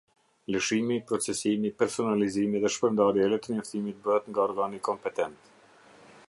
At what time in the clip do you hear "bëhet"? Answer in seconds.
4.09-4.33